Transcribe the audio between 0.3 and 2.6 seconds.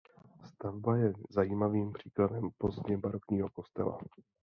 Stavba je zajímavým příkladem